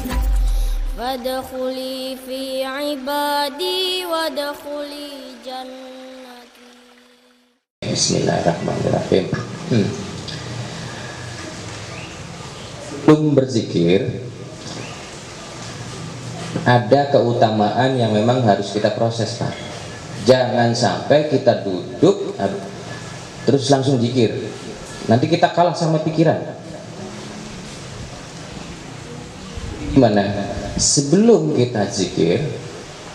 [0.98, 5.10] فادخلي في عبادي وادخلي
[5.46, 5.92] جنتي
[7.92, 9.26] Bismillahirrahmanirrahim.
[9.68, 10.01] Hmm.
[13.12, 14.24] Sebelum berzikir,
[16.64, 19.52] ada keutamaan yang memang harus kita proses, Pak.
[20.24, 22.32] Jangan sampai kita duduk
[23.44, 24.48] terus langsung zikir.
[25.12, 26.40] Nanti kita kalah sama pikiran.
[29.92, 30.48] Gimana?
[30.80, 32.40] Sebelum kita zikir,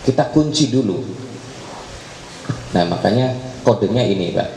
[0.06, 1.02] kita kunci dulu.
[2.70, 3.34] Nah, makanya
[3.66, 4.48] kodenya ini, Pak.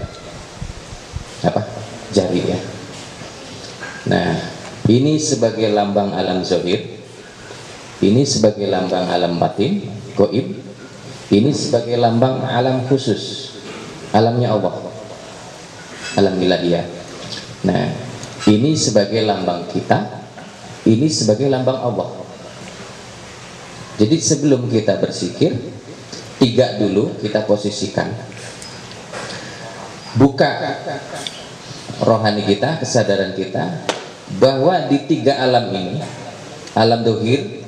[1.49, 1.65] Apa?
[2.13, 2.61] Jari ya.
[4.05, 4.50] Nah,
[4.91, 6.99] ini sebagai lambang alam zohir.
[8.03, 9.87] Ini sebagai lambang alam batin,
[10.19, 10.59] goib.
[11.31, 13.55] Ini sebagai lambang alam khusus,
[14.11, 14.75] alamnya Allah.
[16.19, 16.83] Alam dia.
[17.63, 17.87] Nah,
[18.51, 20.27] ini sebagai lambang kita.
[20.83, 22.09] Ini sebagai lambang Allah.
[23.95, 25.55] Jadi sebelum kita bersikir,
[26.41, 28.11] tiga dulu kita posisikan
[30.17, 30.51] buka
[32.01, 33.90] rohani kita, kesadaran kita
[34.39, 35.99] bahwa di tiga alam ini,
[36.77, 37.65] alam dohir,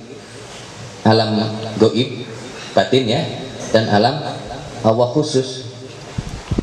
[1.04, 1.42] alam
[1.82, 2.24] goib,
[2.72, 3.22] batin ya,
[3.76, 4.24] dan alam
[4.84, 5.68] Allah khusus,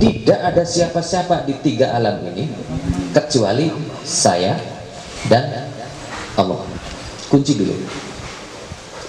[0.01, 2.49] tidak ada siapa-siapa di tiga alam ini
[3.13, 3.69] kecuali
[4.07, 4.57] saya
[5.29, 5.69] dan
[6.41, 6.65] Allah.
[7.29, 7.77] Kunci dulu.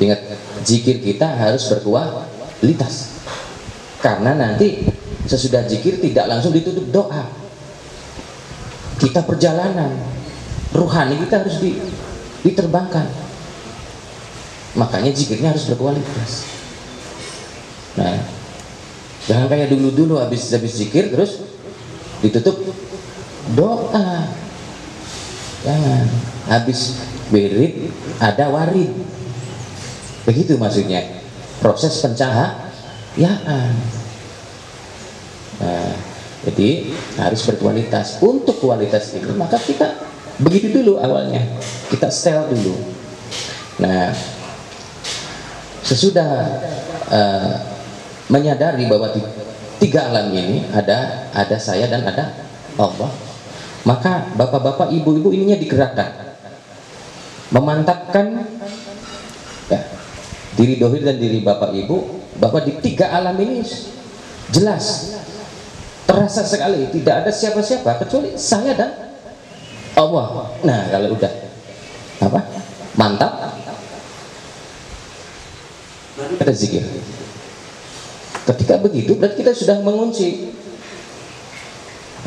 [0.01, 0.19] Ingat,
[0.65, 3.23] zikir kita harus berkualitas.
[4.01, 4.81] Karena nanti
[5.29, 7.29] sesudah zikir tidak langsung ditutup doa.
[8.97, 9.93] Kita perjalanan,
[10.71, 11.79] ruhani kita harus di-
[12.47, 13.07] diterbangkan.
[14.75, 16.47] Makanya zikirnya harus berkualitas.
[17.99, 18.23] Nah,
[19.27, 21.43] jangan kayak dulu-dulu habis habis zikir terus
[22.23, 22.55] ditutup
[23.51, 24.31] doa.
[25.61, 26.05] Jangan.
[26.47, 28.95] Habis wirid ada warid.
[30.23, 31.19] Begitu maksudnya.
[31.59, 33.73] Proses pencahayaan.
[35.61, 35.93] Nah,
[36.47, 36.89] jadi
[37.21, 38.17] harus berkualitas.
[38.23, 40.10] Untuk kualitas itu maka kita
[40.41, 41.41] begitu dulu awalnya.
[41.87, 42.75] Kita setel dulu.
[43.81, 44.13] Nah,
[45.85, 46.31] sesudah
[47.09, 47.51] eh,
[48.29, 49.21] menyadari bahwa di
[49.81, 52.37] tiga alam ini ada ada saya dan ada
[52.77, 53.09] Allah,
[53.83, 56.37] maka bapak-bapak, ibu-ibu ininya digerakkan,
[57.49, 58.45] memantapkan
[59.67, 59.81] ya,
[60.53, 63.65] diri dohir dan diri bapak ibu bahwa di tiga alam ini
[64.53, 65.17] jelas
[66.05, 69.00] terasa sekali tidak ada siapa-siapa kecuali saya dan
[70.07, 70.25] Allah.
[70.65, 71.33] Nah kalau udah
[72.21, 72.39] apa
[72.97, 73.31] mantap
[76.37, 76.85] kita zikir.
[78.41, 80.53] Ketika begitu berarti kita sudah mengunci.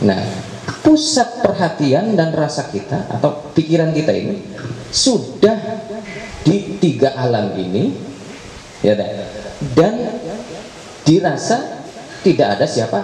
[0.03, 0.23] Nah
[0.85, 4.41] pusat perhatian dan rasa kita atau pikiran kita ini
[4.93, 5.57] sudah
[6.45, 7.95] di tiga alam ini
[8.85, 8.93] ya
[9.73, 9.95] dan
[11.09, 11.85] dirasa
[12.21, 13.01] tidak ada siapa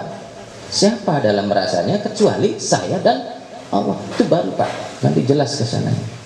[0.69, 3.30] siapa dalam rasanya kecuali saya dan
[3.71, 3.97] Allah.
[4.13, 5.01] Itu baru Pak.
[5.01, 6.20] Nanti jelas ke sana